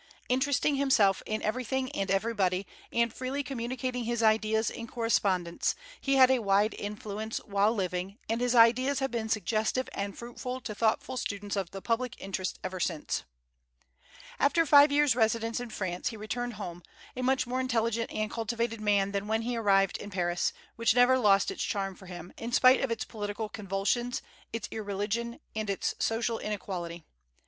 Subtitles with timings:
[0.29, 6.31] Interesting himself in everything and everybody, and freely communicating his ideas in correspondence, he had
[6.31, 11.17] a wide influence while living, and his ideas have been suggestive and fruitful to thoughtful
[11.17, 13.25] students of the public interest ever since.
[14.39, 16.81] After five years' residence in France, he returned home,
[17.15, 21.19] a much more intelligent and cultivated man than when he arrived in Paris, which never
[21.19, 25.93] lost its charm for him, in spite of its political convulsions, its irreligion, and its
[25.99, 27.05] social inequality.